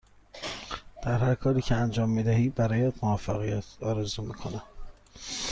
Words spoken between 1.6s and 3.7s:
که انجام می دهی برایت موفقیت